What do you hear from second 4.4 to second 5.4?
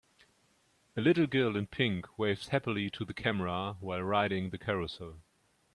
the carousel